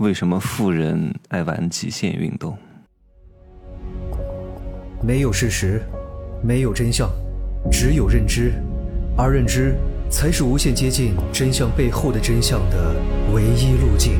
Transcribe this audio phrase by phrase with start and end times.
[0.00, 2.56] 为什么富人爱玩极限运动？
[5.02, 5.82] 没有事实，
[6.42, 7.10] 没有真相，
[7.70, 8.54] 只有认知，
[9.14, 9.76] 而认知
[10.10, 12.96] 才是无限接近真相背后的真相的
[13.34, 14.18] 唯一路径。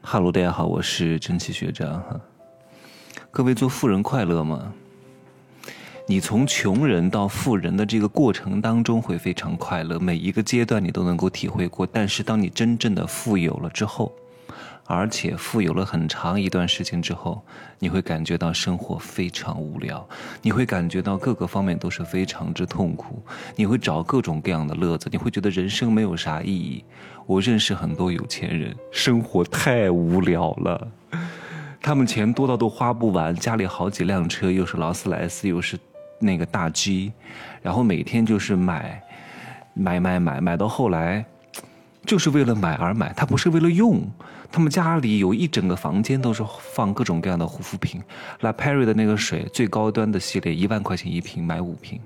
[0.00, 2.20] 哈喽，大家好，我是蒸汽学长哈。
[3.32, 4.72] 各位做富人快乐吗？
[6.06, 11.86] 你从穷人到富人的这个过程当中会非常快乐，每一个阶段你都能够体会过。
[11.86, 14.12] 但是当你真正的富有了之后，
[14.84, 17.42] 而且富有了很长一段时间之后，
[17.78, 20.06] 你会感觉到生活非常无聊，
[20.42, 23.22] 你会感觉到各个方面都是非常之痛苦，
[23.56, 26.84] 你会找各种各样的乐子，你会觉得人生没有啥意义。
[27.24, 30.86] 我认识很多有钱人，生活太无聊了，
[31.80, 35.78] 他们钱多到都花不完，家里好几辆车，又是劳斯莱斯，又是。
[36.24, 37.12] 那个大 G，
[37.62, 39.00] 然后每天就是买，
[39.74, 41.24] 买买买买到后来，
[42.04, 44.02] 就是为了买而买，他不是为了用。
[44.50, 48.00] 他们家里有一整个房间都是放各种各样的护肤品
[48.40, 52.00] ，La Prairie 的那个水最高端的系列，一万块钱一瓶，买五瓶。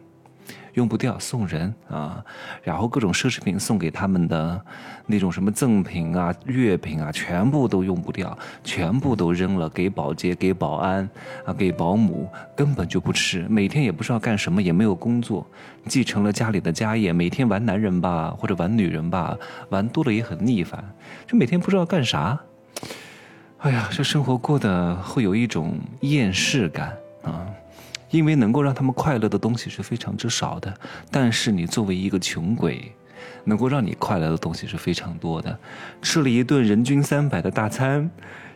[0.75, 2.25] 用不掉送人啊，
[2.63, 4.61] 然后各种奢侈品送给他们的
[5.07, 11.09] 那种什么赠品啊、月品啊，全部都用不掉，全部都扔了，给保洁、给保安
[11.45, 15.47] 啊、给保姆，根本就不吃，每天也不知道干什么，也没有工作，
[15.87, 19.37] 继承了家里的家业，每天玩男人吧，或者玩女人吧，
[19.71, 20.83] 玩多了也很腻烦，
[21.27, 22.39] 就每天不知道干啥。
[23.59, 27.45] 哎呀，这生活过得会有一种厌世感啊。
[28.11, 30.73] 因为能够让他们快乐的东西是非常之少的，
[31.11, 32.93] 但是你作为一个穷鬼，
[33.45, 35.59] 能够让你快乐的东西是非常多的。
[36.01, 38.11] 吃了一顿人均三百的大餐，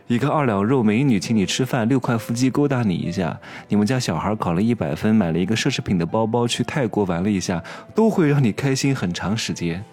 [0.07, 7.63] 一个二两肉美女请你吃饭，六块腹肌勾搭你一下，你们家小孩考了一百分，买了一个奢侈品的包包，去泰国玩了一下，
[7.95, 9.83] 都会让你开心很长时间。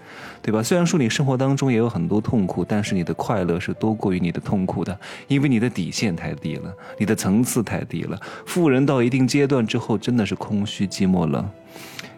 [0.43, 0.63] 对吧？
[0.63, 8.19] 虽然说你生活当中也有很多痛苦，但是你的快乐是多过于你的痛苦的，因为你的底线太低了，你的层次太低了。
[8.47, 11.47] 富人到一定阶段之后，真的是空虚、寂寞、冷，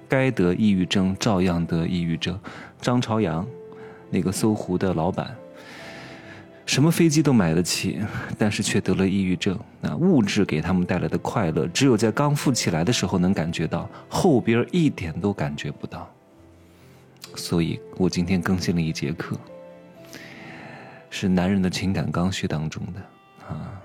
[0.09, 2.39] 该得抑郁症照样得抑郁症。
[2.81, 3.45] 张朝阳，
[4.09, 5.35] 那个搜狐的老板，
[6.65, 8.01] 什么飞机都买得起，
[8.39, 9.59] 但是却得了抑郁症。
[9.81, 16.09] 那物质给他们带来的快乐，只有在刚富起来的时候能感觉到，后边一点都感觉不到。
[17.35, 19.37] 所以我今天更新了一节课，
[21.11, 23.81] 是男人的情感刚需当中的啊，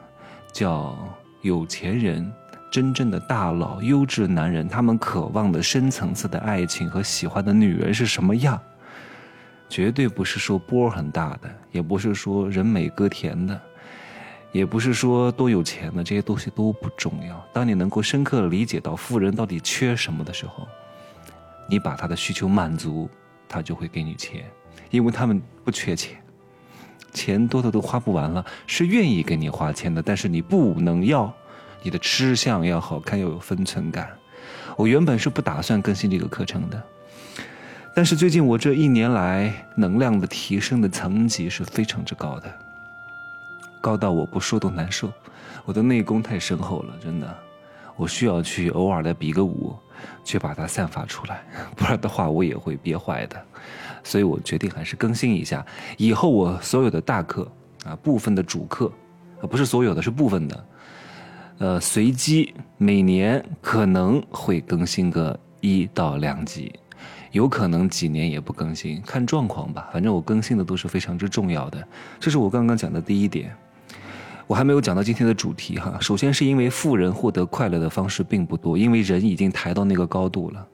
[0.54, 0.98] 叫
[1.42, 2.32] 有钱人
[2.72, 8.62] 真正的大佬、优质男人，他们渴望的深层次的爱情和喜欢的女人是什么样？
[9.70, 13.60] 绝对不是说波很大的，也不是说人美歌甜的，
[14.52, 17.46] 也不是说多有钱的，这些东西都不重要。
[17.54, 20.68] 当你能够深刻理解到富人到底缺什么的时候，
[21.70, 23.10] 你把他的需求满足。
[23.50, 24.44] 他就会给你钱，
[24.90, 26.22] 因为他们不缺钱，
[27.14, 31.34] 钱多的都花不完了，是愿意给你花钱的，但是你不能要，
[31.82, 34.10] 你的吃相要好看，要有分寸感。
[34.76, 36.84] 我原本是不打算更新这个课程的，
[37.98, 42.54] 但是最近我这一年来能量的提升的层级是非常之高的，
[43.82, 45.12] 高到我不说都难受，
[45.66, 47.36] 我的内功太深厚了，真的，
[47.96, 49.76] 我需要去偶尔的比个武。
[50.24, 51.44] 去把它散发出来，
[51.76, 53.46] 不然的话我也会憋坏的。
[54.04, 55.66] 所以我决定还是更新一下。
[55.98, 57.52] 以后我所有的大课
[57.84, 58.92] 啊，部分的主课，
[59.42, 60.66] 啊不是所有的，是部分的，
[61.58, 66.72] 呃，随机每年可能会更新个一到两集，
[67.32, 69.90] 有可能几年也不更新，看状况吧。
[69.92, 71.88] 反正我更新的都是非常之重要的。
[72.20, 73.56] 这是我刚刚讲的第一点。
[74.46, 75.98] 我还没有讲到今天的主题哈。
[76.00, 80.66] 首先是因为富人获得快乐的方式并不多，因为人已经抬到那个高度了。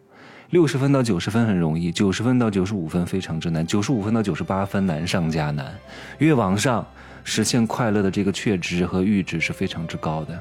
[0.52, 5.74] 六十分到九十分很容易，九十分到九十五分非常之难，九十五分到九十八分难上加难。
[6.20, 6.86] 越往上，
[7.24, 10.40] 实现快乐的这个确值和阈值是非常之高的。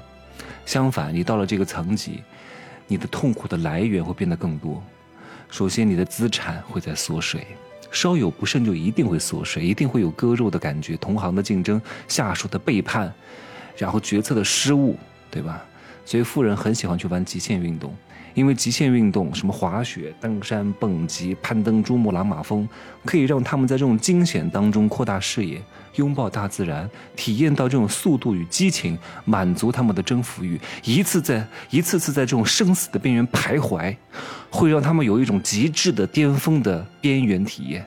[0.66, 2.22] 相反，你到了这个层级，
[2.86, 4.82] 你的痛苦的来源会变得更多。
[5.52, 7.46] 首先，你的资产会在缩水。
[7.90, 11.78] 稍有不慎就一定会缩水，一定会有割肉的感觉，同行的竞争，
[12.08, 13.12] 下属的背叛，
[13.76, 14.98] 然后决策的失误，
[15.30, 15.62] 对吧？
[16.06, 17.94] 所以富人很喜欢去玩极限运动。
[18.34, 22.68] 因为极限运动，什么滑雪、登山、蹦极、攀登珠穆朗玛峰，
[23.04, 25.60] 可以让他们在这种惊险当中扩大视野，
[25.96, 33.94] 拥抱大自然，体验到这种速度与激情，满足他们的征服欲，一次在一次次在这种生死的边缘徘徊，
[34.50, 37.86] 会让他们有一种极致的巅峰的边缘体验。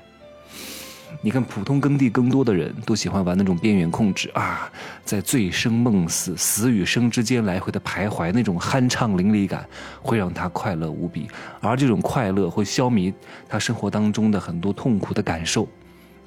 [1.26, 4.72] 你看，普通耕地更多的人都喜欢玩那种边缘控制啊，
[5.04, 9.68] 在醉生梦死、死与生之间来回的徘徊，那种酣畅淋漓感
[10.04, 11.28] 会让他快乐无比，
[11.62, 13.12] 而这种快乐会消弭
[13.50, 15.64] 他生活当中的很多痛苦的感受，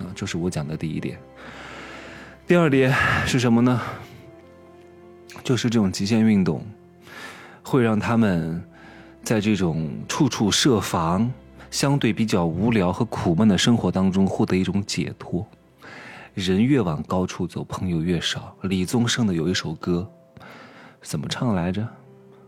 [0.00, 1.16] 啊，这是我讲的第一点。
[2.44, 2.92] 第二点
[3.24, 3.80] 是什么呢？
[5.44, 6.66] 就是这种极限运动，
[7.62, 8.60] 会让他们
[9.22, 11.32] 在这种处处设防、
[11.70, 15.46] 相对比较无聊和苦闷的生活当中获得一种解脱。
[16.34, 18.56] 人越往高处走，朋友越少。
[18.62, 20.08] 李宗盛的有一首歌，
[21.02, 21.86] 怎么唱来着？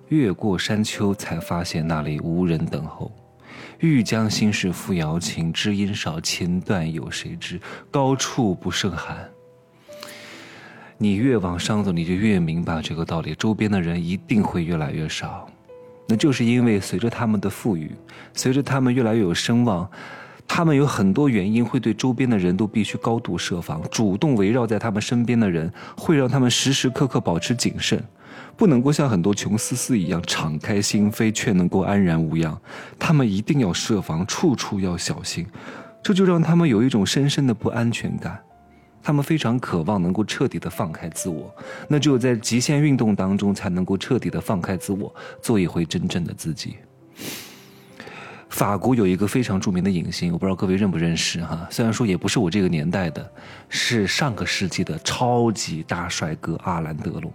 [0.09, 3.11] 越过山丘，才发现那里无人等候。
[3.79, 7.61] 欲将心事付瑶琴，知音少，琴断有谁知？
[7.91, 9.29] 高处不胜寒。
[10.99, 13.35] 你越往上走，你就越明白这个道理。
[13.35, 15.49] 周边的人一定会越来越少，
[16.11, 17.93] 那就是因为随着他们的富裕，
[18.35, 19.89] 随着他们越来越有声望，
[20.49, 28.03] 他们有很多原因会对周边的人都必须高度设防，主动围绕在他们身边的人，会让他们时时刻刻保持谨慎，
[28.57, 32.61] 不能够像很多穷思思一样敞开心扉，却能够安然无恙。
[32.99, 35.47] 他们一定要设防，处处要小心，
[36.03, 38.41] 这就让他们有一种深深的不安全感。
[39.03, 41.55] 他们非常渴望能够彻底的放开自我，
[41.89, 46.77] 那只有在极限运动当中才能够彻底的放开自我，做一回真正的自己。
[48.49, 53.33] 法国有一个非常著名的影星，我不知道各位认不认识哈，虽然说也不是我这个年代的，
[53.69, 57.33] 是上个世纪的超级大帅哥阿兰德龙，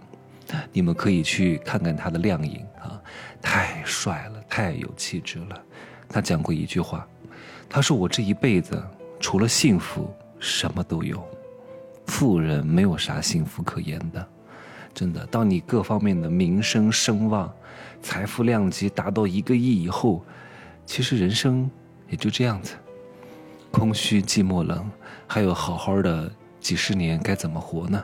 [0.72, 3.00] 你们可以去看看他的靓影啊，
[3.40, 5.58] 太帅了，太有气质了。
[6.08, 7.06] 他讲过一句话，
[7.68, 8.80] 他说：“我这一辈子
[9.18, 11.26] 除了幸福，什么都有。”
[12.06, 14.26] 富人没有啥幸福可言的，
[14.94, 15.26] 真的。
[15.26, 17.52] 当你各方面的名声声望、
[18.00, 20.24] 财富量级达到一个亿以后，
[20.86, 21.70] 其实人生
[22.08, 22.74] 也就这样子，
[23.70, 24.90] 空虚、寂寞、冷，
[25.26, 26.30] 还有好好的
[26.60, 28.02] 几十年该怎么活呢？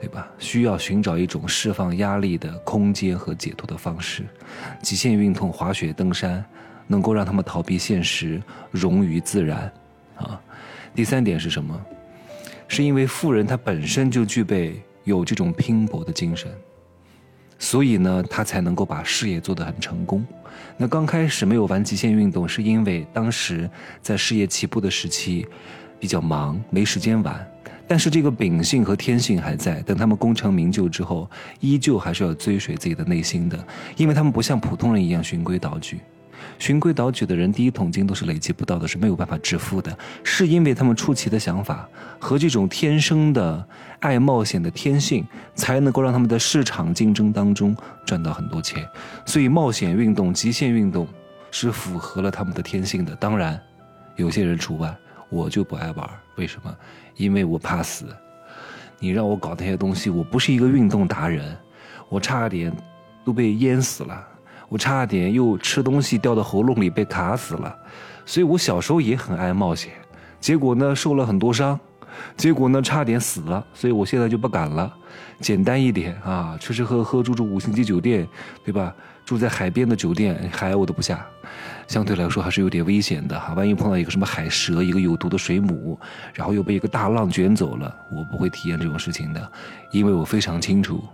[0.00, 0.28] 对吧？
[0.38, 4.24] 需要寻找一种释放压力的空间和解脱的方式。
[4.82, 6.42] 极限运动、滑雪、登山，
[6.86, 9.70] 能够让他们逃避现实，融于自然。
[10.16, 10.40] 啊，
[10.94, 11.78] 第三点是什么？
[12.70, 16.48] 是因为富人他本身就具备有这种拼搏的精神，
[17.58, 20.24] 所以呢，他才能够把事业做得很成功。
[20.76, 23.68] 那刚开始没有玩极限运动，是因为当时
[24.00, 25.44] 在事业起步的时期
[25.98, 27.44] 比较忙，没时间玩。
[27.88, 31.28] 但是这个秉性和天性还在，等他们功成名就之后，
[31.58, 33.58] 依旧还是要追随自己的内心的，
[33.96, 35.98] 因为他们不像普通人一样循规蹈矩。
[36.58, 39.96] 循规蹈矩的人，第一桶金都是累积不到的，是没有办法致富的。
[40.22, 41.88] 是因为他们出奇的想法
[42.18, 43.66] 和这种天生的
[44.00, 48.86] 爱冒险的天性，才能够让他们在市场竞争当中赚到很多钱。
[49.24, 51.06] 所以，冒险运动、极限运动
[51.50, 53.14] 是符合了他们的天性的。
[53.16, 53.60] 当然，
[54.16, 54.94] 有些人除外，
[55.28, 56.10] 我就不爱玩。
[56.36, 56.74] 为什么？
[57.16, 58.06] 因为我怕死。
[58.98, 61.56] 你让我搞那些东西，我不是一个运动达人，
[62.08, 62.70] 我差点
[63.24, 64.26] 都被淹死了。
[64.70, 67.76] 我差点又吃东西掉到喉咙里被卡死了，
[68.24, 69.92] 所以我小时候也很爱冒险，
[70.38, 71.78] 结果呢受了很多伤，
[72.36, 74.90] 结果呢差点死了，所以我现在就不敢了，
[75.40, 78.26] 简单一点啊，吃吃喝喝住住五星级酒店，
[78.64, 78.94] 对吧？
[79.26, 81.24] 住在海边的酒店，海我都不下，
[81.86, 85.98] 相对来说还是有点危险的哈，万一碰到一个什么海蛇，一个有毒的水母，
[86.32, 89.52] 然后又被一个大浪卷走了，我不会体验这种事情的，
[89.90, 91.04] 因为我非常清楚。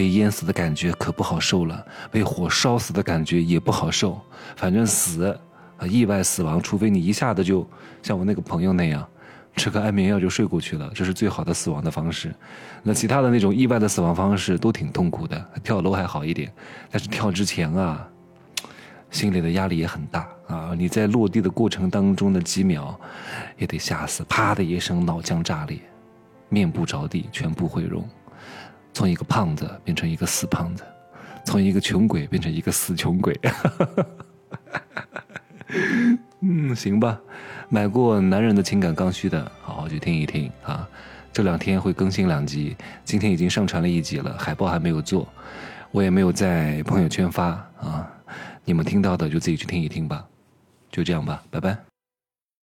[0.00, 4.18] 被淹死的感觉可不好受了，被火烧死的感觉也不好受。
[4.56, 5.38] 反正死，
[5.76, 7.68] 啊，意外死亡，除非你一下子就
[8.02, 9.06] 像我那个朋友那样，
[9.56, 12.34] 吃个安眠药就睡过去了，这是最好的死亡的方式。
[12.82, 16.50] 那其他的那种意外的死亡方式都挺痛苦的，跳楼还好一点，
[16.90, 18.08] 但是跳之前啊，
[19.10, 20.70] 心里的压力也很大啊。
[20.74, 22.98] 你在落地的过程当中的几秒，
[23.58, 25.78] 也得吓死，啪的一声脑浆炸裂，
[26.48, 28.02] 面部着地，全部毁容。
[28.92, 30.84] 从一个胖子变成一个死胖子，
[31.44, 33.38] 从一个穷鬼变成一个死穷鬼。
[36.40, 37.20] 嗯，行吧，
[37.68, 40.88] 买过《男人的情感刚需》的，好好去听一听啊。
[41.32, 45.28] 这两天会更新两集，今天已经上传了一集了，海报还没有做，
[45.92, 47.46] 我也没有在朋友圈发
[47.80, 48.10] 啊。
[48.64, 50.24] 你们听到的就自己去听一听吧，
[50.90, 51.76] 就这样吧，拜拜。